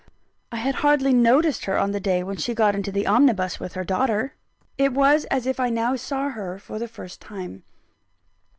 I 0.51 0.55
had 0.55 0.73
hardly 0.81 1.13
noticed 1.13 1.65
her 1.65 1.77
on 1.77 1.91
the 1.91 1.99
day 1.99 2.23
when 2.23 2.35
she 2.37 2.55
got 2.55 2.73
into 2.73 2.91
the 2.91 3.05
omnibus 3.05 3.59
with 3.59 3.73
her 3.73 3.83
daughter 3.83 4.33
it 4.75 4.93
was 4.93 5.25
as 5.25 5.45
if 5.45 5.59
I 5.59 5.69
now 5.69 5.95
saw 5.95 6.29
her 6.29 6.57
for 6.57 6.79
the 6.79 6.87
first 6.87 7.21
time. 7.21 7.61